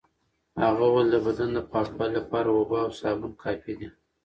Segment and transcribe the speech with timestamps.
[0.63, 3.89] هغه وویل د بدن د پاکوالي لپاره اوبه او سابون کافي دي.